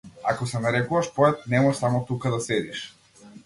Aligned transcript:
Ако 0.29 0.47
се 0.51 0.61
нарекуваш 0.63 1.11
поет, 1.19 1.45
немој 1.55 1.77
само 1.83 2.03
тука 2.11 2.35
да 2.37 2.43
седиш. 2.51 2.85